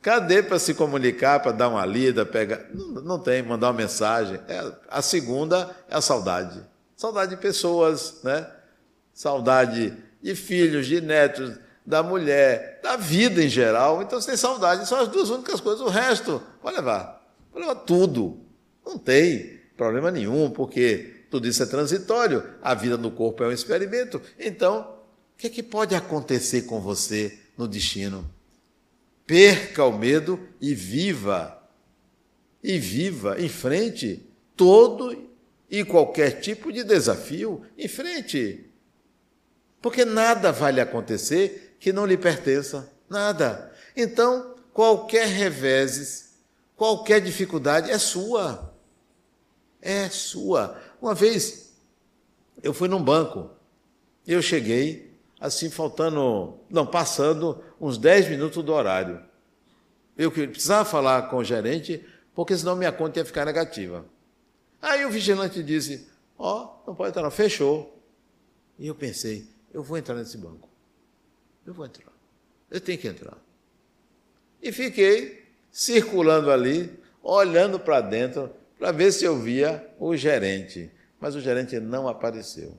[0.00, 2.66] Cadê para se comunicar, para dar uma lida, pegar?
[2.74, 4.38] Não, não tem, mandar uma mensagem.
[4.48, 6.62] É, a segunda é a saudade.
[6.94, 8.46] Saudade de pessoas, né?
[9.14, 14.00] Saudade de filhos, de netos, da mulher, da vida em geral.
[14.00, 14.88] Então você tem saudade.
[14.88, 15.82] São as duas únicas coisas.
[15.82, 17.22] O resto, pode levar.
[17.52, 18.40] Pode levar tudo.
[18.86, 22.42] Não tem problema nenhum, porque tudo isso é transitório.
[22.62, 24.22] A vida no corpo é um experimento.
[24.40, 24.96] Então,
[25.34, 28.24] o que, é que pode acontecer com você no destino?
[29.26, 31.62] Perca o medo e viva.
[32.62, 34.24] E viva, em frente
[34.56, 35.28] todo
[35.68, 38.70] e qualquer tipo de desafio, em frente.
[39.84, 43.70] Porque nada vai lhe acontecer que não lhe pertença, nada.
[43.94, 46.36] Então, qualquer reveses,
[46.74, 48.74] qualquer dificuldade é sua.
[49.82, 50.80] É sua.
[51.02, 51.74] Uma vez
[52.62, 53.50] eu fui num banco,
[54.26, 59.22] eu cheguei assim faltando, não, passando uns 10 minutos do horário.
[60.16, 62.02] Eu precisava falar com o gerente,
[62.34, 64.02] porque senão minha conta ia ficar negativa.
[64.80, 66.08] Aí o vigilante disse:
[66.38, 67.30] Ó, oh, não pode entrar, não.
[67.30, 68.02] fechou.
[68.78, 70.70] E eu pensei: eu vou entrar nesse banco.
[71.66, 72.12] Eu vou entrar.
[72.70, 73.36] Eu tenho que entrar.
[74.62, 80.90] E fiquei circulando ali, olhando para dentro, para ver se eu via o gerente.
[81.20, 82.74] Mas o gerente não apareceu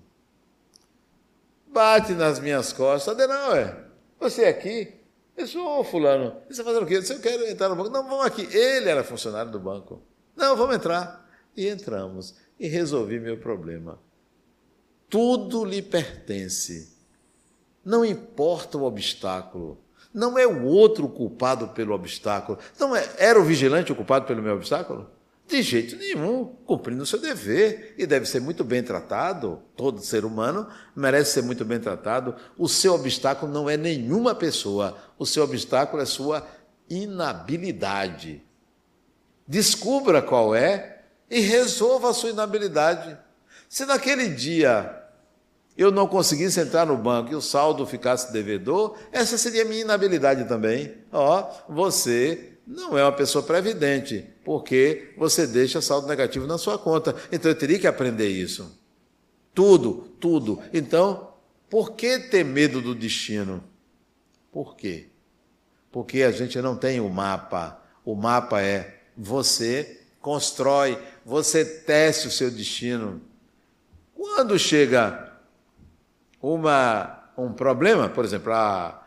[1.75, 3.13] bate nas minhas costas.
[3.13, 3.75] Adenauer,
[4.17, 4.93] você é aqui?
[5.35, 6.37] Eu sou fulano.
[6.45, 6.95] Você está fazendo o quê?
[6.95, 7.89] Eu quero entrar no banco.
[7.89, 8.47] Não, vamos aqui.
[8.55, 10.01] Ele era funcionário do banco.
[10.33, 11.29] Não, vamos entrar.
[11.57, 12.35] E entramos.
[12.57, 13.99] E resolvi meu problema.
[15.15, 16.93] Tudo lhe pertence.
[17.85, 19.81] Não importa o obstáculo.
[20.13, 22.59] Não é o outro culpado pelo obstáculo.
[22.77, 25.09] Não é, era o vigilante o culpado pelo meu obstáculo?
[25.47, 29.61] De jeito nenhum, cumprindo o seu dever e deve ser muito bem tratado.
[29.77, 32.35] Todo ser humano merece ser muito bem tratado.
[32.57, 36.45] O seu obstáculo não é nenhuma pessoa, o seu obstáculo é sua
[36.89, 38.43] inabilidade.
[39.47, 43.17] Descubra qual é e resolva a sua inabilidade.
[43.69, 45.04] Se naquele dia
[45.77, 49.81] eu não conseguisse entrar no banco e o saldo ficasse devedor, essa seria a minha
[49.81, 50.95] inabilidade também.
[51.11, 56.77] Ó, oh, você não é uma pessoa previdente, porque você deixa saldo negativo na sua
[56.77, 57.15] conta.
[57.31, 58.79] Então eu teria que aprender isso.
[59.53, 60.61] Tudo, tudo.
[60.73, 61.33] Então,
[61.69, 63.63] por que ter medo do destino?
[64.51, 65.07] Por quê?
[65.91, 67.81] Porque a gente não tem o mapa.
[68.03, 73.21] O mapa é você constrói, você teste o seu destino.
[74.13, 75.24] Quando chega
[76.53, 79.03] uma, um problema, por exemplo, há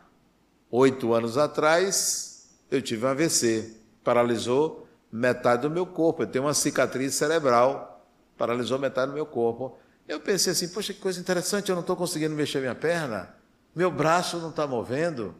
[0.70, 6.22] oito anos atrás, eu tive um AVC, paralisou metade do meu corpo.
[6.22, 8.04] Eu tenho uma cicatriz cerebral,
[8.36, 9.78] paralisou metade do meu corpo.
[10.08, 13.34] Eu pensei assim, poxa, que coisa interessante, eu não estou conseguindo mexer minha perna,
[13.74, 15.34] meu braço não está movendo,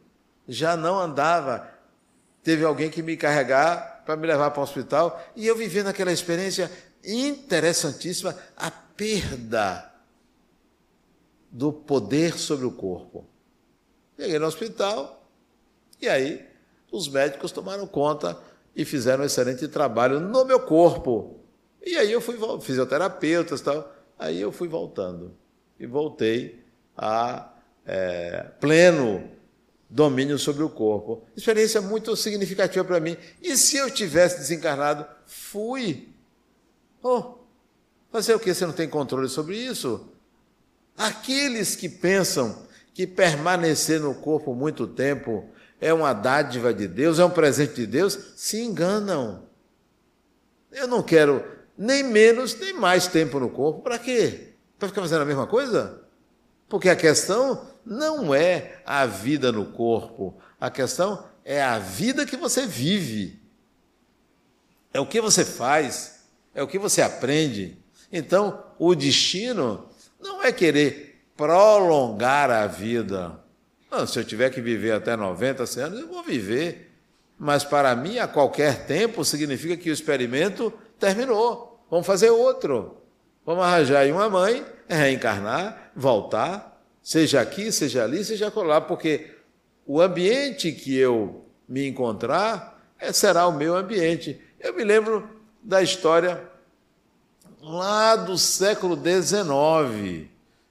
[0.47, 1.69] já não andava.
[2.45, 6.13] Teve alguém que me carregar para me levar para o hospital e eu vivendo aquela
[6.13, 6.71] experiência
[7.03, 9.98] interessantíssima, a perda
[11.51, 13.27] do poder sobre o corpo.
[14.19, 15.29] Cheguei no hospital
[16.01, 16.47] e aí
[16.91, 18.39] os médicos tomaram conta
[18.75, 21.41] e fizeram um excelente trabalho no meu corpo.
[21.85, 23.93] E aí eu fui fisioterapeutas tal.
[24.19, 25.37] Aí eu fui voltando
[25.79, 26.65] e voltei
[26.97, 27.53] a
[27.87, 29.31] é, pleno
[29.89, 31.23] domínio sobre o corpo.
[31.37, 33.17] Experiência muito significativa para mim.
[33.43, 36.09] E se eu tivesse desencarnado, fui.
[37.03, 37.35] Oh,
[38.11, 38.53] fazer o que?
[38.53, 40.13] Você não tem controle sobre isso?
[40.99, 45.49] Aqueles que pensam que permanecer no corpo muito tempo
[45.81, 49.45] é uma dádiva de Deus, é um presente de Deus, se enganam.
[50.73, 51.45] Eu não quero
[51.79, 53.81] nem menos nem mais tempo no corpo.
[53.81, 54.55] Para quê?
[54.77, 56.03] Para ficar fazendo a mesma coisa?
[56.69, 62.37] Porque a questão não é a vida no corpo, a questão é a vida que
[62.37, 63.41] você vive.
[64.93, 67.79] É o que você faz, é o que você aprende.
[68.13, 69.89] Então, o destino
[70.21, 73.41] não é querer prolongar a vida.
[73.91, 76.93] Não, se eu tiver que viver até 90, 100 anos, eu vou viver.
[77.39, 81.85] Mas para mim, a qualquer tempo, significa que o experimento terminou.
[81.91, 82.99] Vamos fazer outro.
[83.47, 89.35] Vamos arranjar aí uma mãe, reencarnar, voltar, seja aqui, seja ali, seja lá, porque
[89.87, 94.39] o ambiente que eu me encontrar é, será o meu ambiente.
[94.61, 95.27] Eu me lembro
[95.63, 96.43] da história
[97.61, 100.29] lá do século XIX,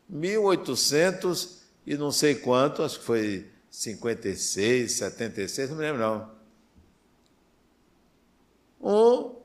[0.09, 6.37] 1800 e não sei quanto, acho que foi 56, 76, não me lembro não.
[8.81, 9.35] Um,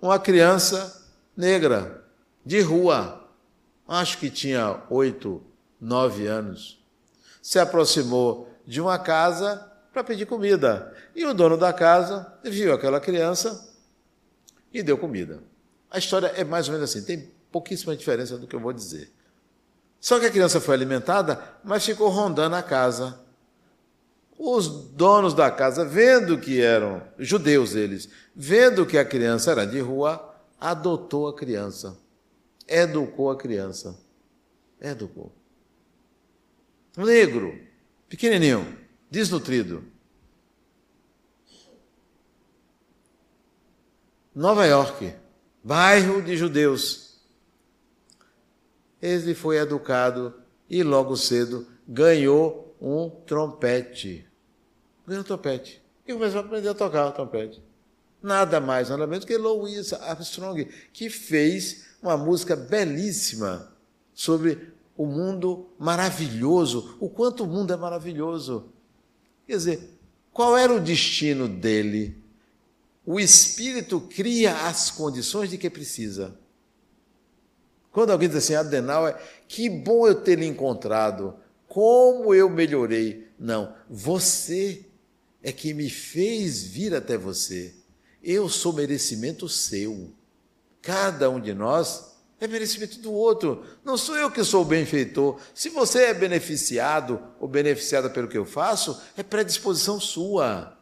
[0.00, 1.06] uma criança
[1.36, 2.04] negra,
[2.44, 3.28] de rua,
[3.86, 5.42] acho que tinha oito,
[5.80, 6.82] nove anos,
[7.42, 10.94] se aproximou de uma casa para pedir comida.
[11.14, 13.68] E o dono da casa viu aquela criança
[14.72, 15.42] e deu comida.
[15.90, 19.10] A história é mais ou menos assim, tem pouquíssima diferença do que eu vou dizer.
[20.00, 23.20] Só que a criança foi alimentada, mas ficou rondando a casa.
[24.38, 29.80] Os donos da casa, vendo que eram judeus eles, vendo que a criança era de
[29.80, 31.98] rua, adotou a criança,
[32.66, 33.98] educou a criança.
[34.80, 35.30] Educou.
[36.96, 37.54] Negro,
[38.08, 38.78] pequenininho,
[39.10, 39.84] desnutrido.
[44.34, 45.14] Nova York,
[45.62, 47.10] bairro de judeus
[49.00, 50.34] ele foi educado
[50.68, 54.26] e logo cedo ganhou um trompete.
[55.06, 55.82] Ganhou um trompete.
[56.06, 57.62] E começou a aprender a tocar o trompete.
[58.22, 63.72] Nada mais, nada menos que Louis Armstrong, que fez uma música belíssima
[64.12, 68.70] sobre o mundo maravilhoso, o quanto o mundo é maravilhoso.
[69.46, 69.90] Quer dizer,
[70.30, 72.19] qual era o destino dele?
[73.04, 76.38] O espírito cria as condições de que precisa.
[77.90, 79.16] Quando alguém diz assim, Adenauer,
[79.48, 81.34] que bom eu ter lhe encontrado,
[81.66, 83.28] como eu melhorei.
[83.38, 84.84] Não, você
[85.42, 87.74] é que me fez vir até você.
[88.22, 90.12] Eu sou merecimento seu.
[90.82, 93.64] Cada um de nós é merecimento do outro.
[93.84, 95.38] Não sou eu que sou o benfeitor.
[95.54, 100.78] Se você é beneficiado ou beneficiada pelo que eu faço, é predisposição sua.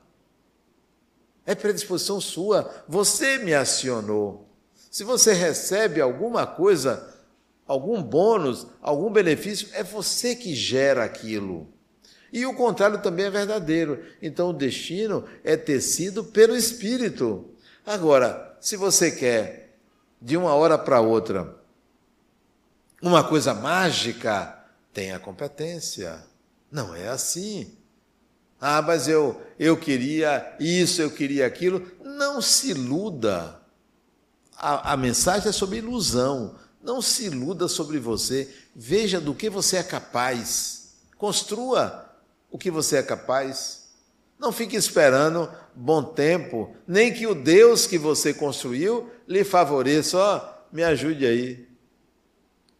[1.49, 2.85] É predisposição sua.
[2.87, 4.47] Você me acionou.
[4.91, 7.09] Se você recebe alguma coisa,
[7.67, 11.67] algum bônus, algum benefício, é você que gera aquilo.
[12.31, 14.05] E o contrário também é verdadeiro.
[14.21, 17.47] Então o destino é tecido pelo espírito.
[17.87, 19.79] Agora, se você quer
[20.21, 21.57] de uma hora para outra
[23.01, 24.55] uma coisa mágica,
[24.93, 26.23] tenha competência.
[26.71, 27.78] Não é assim.
[28.61, 31.87] Ah, mas eu, eu queria isso, eu queria aquilo.
[32.03, 33.61] Não se iluda.
[34.57, 36.57] A, a mensagem é sobre ilusão.
[36.83, 38.53] Não se iluda sobre você.
[38.75, 40.95] Veja do que você é capaz.
[41.17, 42.13] Construa
[42.51, 43.89] o que você é capaz.
[44.39, 50.17] Não fique esperando bom tempo, nem que o Deus que você construiu lhe favoreça.
[50.17, 51.69] Ó, oh, me ajude aí,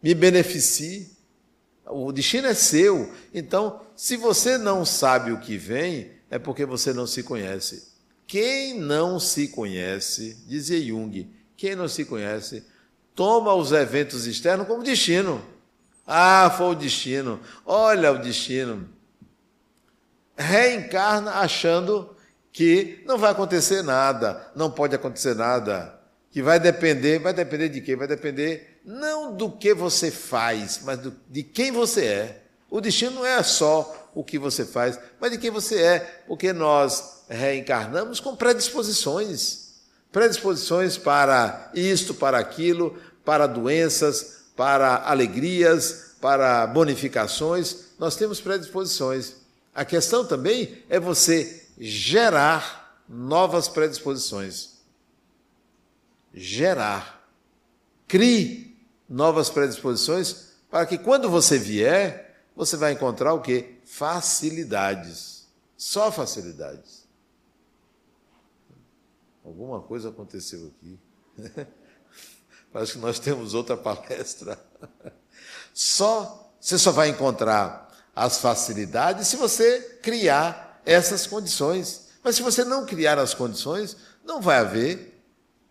[0.01, 1.11] me beneficie.
[1.85, 3.11] O destino é seu.
[3.33, 7.89] Então, se você não sabe o que vem, é porque você não se conhece.
[8.25, 12.65] Quem não se conhece, dizia Jung, quem não se conhece,
[13.13, 15.43] toma os eventos externos como destino.
[16.07, 17.41] Ah, foi o destino.
[17.65, 18.87] Olha o destino.
[20.37, 22.15] Reencarna achando
[22.53, 25.99] que não vai acontecer nada, não pode acontecer nada,
[26.31, 27.97] que vai depender, vai depender de quê?
[27.97, 32.48] Vai depender não do que você faz, mas do, de quem você é.
[32.69, 36.53] O destino não é só o que você faz, mas de quem você é, porque
[36.53, 39.69] nós reencarnamos com predisposições.
[40.11, 47.89] Predisposições para isto, para aquilo, para doenças, para alegrias, para bonificações.
[47.97, 49.35] Nós temos predisposições.
[49.73, 54.79] A questão também é você gerar novas predisposições.
[56.33, 57.23] Gerar.
[58.07, 58.75] Crie
[59.07, 62.28] novas predisposições para que quando você vier,
[62.59, 63.77] você vai encontrar o quê?
[63.85, 65.47] Facilidades.
[65.77, 67.07] Só facilidades.
[69.45, 70.99] Alguma coisa aconteceu aqui.
[72.73, 74.59] Parece que nós temos outra palestra.
[75.73, 82.09] Só, você só vai encontrar as facilidades se você criar essas condições.
[82.21, 83.95] Mas se você não criar as condições,
[84.25, 85.23] não vai haver.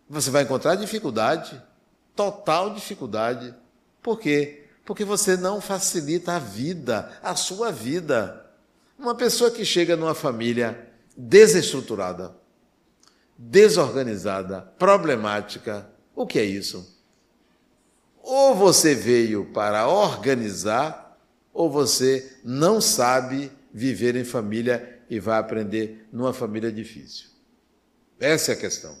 [0.09, 1.61] Você vai encontrar dificuldade,
[2.15, 3.53] total dificuldade.
[4.01, 4.68] Por quê?
[4.89, 8.43] Porque você não facilita a vida, a sua vida.
[8.97, 12.35] Uma pessoa que chega numa família desestruturada,
[13.37, 16.99] desorganizada, problemática, o que é isso?
[18.23, 21.15] Ou você veio para organizar,
[21.53, 27.27] ou você não sabe viver em família e vai aprender numa família difícil.
[28.19, 28.99] Essa é a questão.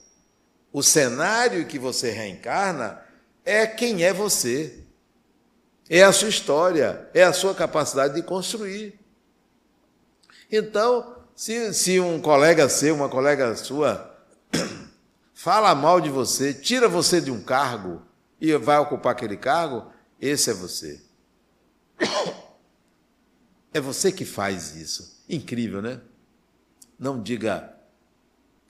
[0.71, 3.01] O cenário que você reencarna
[3.43, 4.85] é quem é você.
[5.89, 8.99] É a sua história, é a sua capacidade de construir.
[10.51, 14.15] Então, se, se um colega seu, uma colega sua,
[15.33, 18.01] fala mal de você, tira você de um cargo
[18.39, 21.01] e vai ocupar aquele cargo, esse é você.
[23.71, 25.23] É você que faz isso.
[25.29, 26.01] Incrível, né?
[26.97, 27.71] Não diga,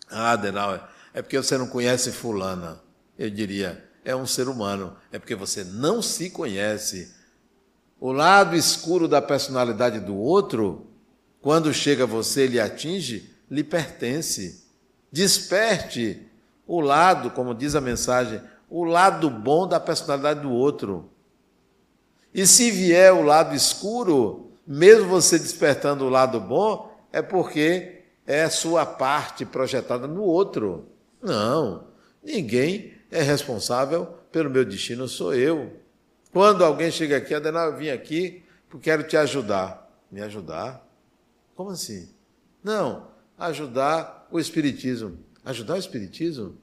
[0.10, 2.82] ah, Adenauer, é porque você não conhece Fulana.
[3.18, 4.96] Eu diria, é um ser humano.
[5.12, 7.14] É porque você não se conhece.
[8.00, 10.88] O lado escuro da personalidade do outro,
[11.42, 14.64] quando chega a você lhe atinge, lhe pertence.
[15.12, 16.28] Desperte
[16.66, 21.10] o lado, como diz a mensagem, o lado bom da personalidade do outro.
[22.34, 28.48] E se vier o lado escuro, mesmo você despertando o lado bom, é porque é
[28.50, 30.86] sua parte projetada no outro.
[31.22, 31.88] Não,
[32.24, 35.80] ninguém é responsável pelo meu destino, sou eu.
[36.32, 39.90] Quando alguém chega aqui, Adenal, eu vim aqui porque quero te ajudar.
[40.12, 40.88] Me ajudar?
[41.56, 42.10] Como assim?
[42.64, 43.08] Não,
[43.38, 45.18] ajudar o Espiritismo.
[45.44, 46.58] Ajudar o Espiritismo?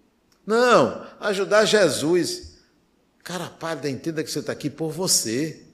[0.44, 2.58] Não, ajudar Jesus.
[3.24, 5.64] Cara pálida, entenda que você está aqui por você.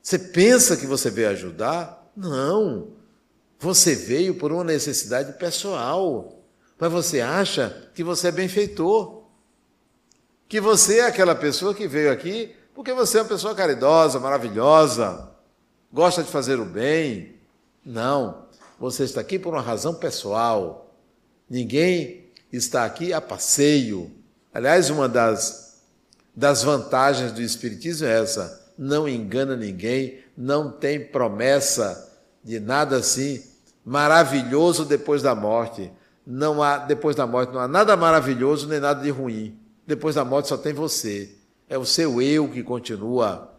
[0.00, 2.10] Você pensa que você veio ajudar?
[2.16, 2.92] Não.
[3.58, 6.40] Você veio por uma necessidade pessoal.
[6.78, 9.17] Mas você acha que você é benfeitor.
[10.48, 15.28] Que você é aquela pessoa que veio aqui porque você é uma pessoa caridosa, maravilhosa,
[15.92, 17.34] gosta de fazer o bem.
[17.84, 18.46] Não.
[18.78, 20.94] Você está aqui por uma razão pessoal.
[21.50, 24.12] Ninguém está aqui a passeio.
[24.54, 25.82] Aliás, uma das,
[26.36, 32.08] das vantagens do Espiritismo é essa: não engana ninguém, não tem promessa
[32.44, 33.42] de nada assim
[33.84, 35.90] maravilhoso depois da morte.
[36.24, 39.58] Não há depois da morte não há nada maravilhoso nem nada de ruim.
[39.88, 41.34] Depois da morte só tem você.
[41.66, 43.54] É o seu eu que continua.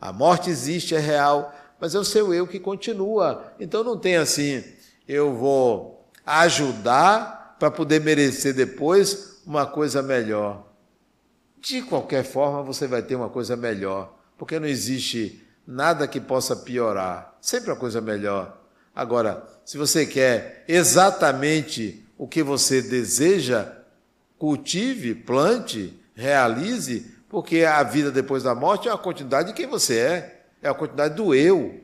[0.00, 3.52] A morte existe, é real, mas é o seu eu que continua.
[3.60, 4.64] Então não tem assim,
[5.06, 10.66] eu vou ajudar para poder merecer depois uma coisa melhor.
[11.60, 16.56] de qualquer forma você vai ter uma coisa melhor, porque não existe nada que possa
[16.56, 18.60] piorar, sempre uma coisa melhor.
[18.94, 23.77] Agora, se você quer exatamente o que você deseja,
[24.38, 29.98] cultive, plante, realize, porque a vida depois da morte é a continuidade de quem você
[29.98, 31.80] é, é a continuidade do eu.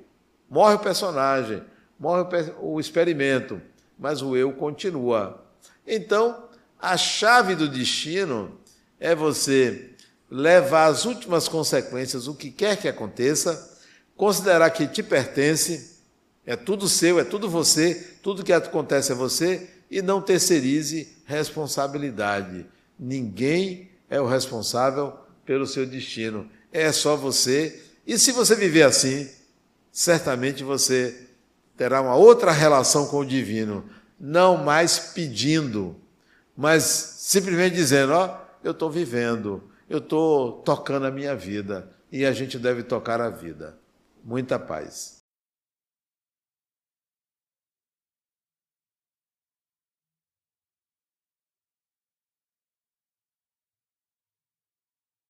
[0.49, 1.63] Morre o personagem,
[1.99, 2.25] morre
[2.61, 3.61] o experimento,
[3.99, 5.45] mas o eu continua.
[5.87, 6.49] Então,
[6.81, 8.59] a chave do destino
[8.99, 9.91] é você
[10.31, 13.79] levar as últimas consequências, o que quer que aconteça,
[14.17, 15.95] considerar que te pertence,
[16.47, 22.66] é tudo seu, é tudo você, tudo que acontece é você, e não terceirize responsabilidade.
[22.99, 27.83] Ninguém é o responsável pelo seu destino, é só você.
[28.07, 29.29] E se você viver assim,
[29.91, 31.29] certamente você
[31.77, 35.97] terá uma outra relação com o divino, não mais pedindo,
[36.57, 42.33] mas simplesmente dizendo: Ó, eu estou vivendo, eu estou tocando a minha vida, e a
[42.33, 43.77] gente deve tocar a vida.
[44.25, 45.14] Muita paz.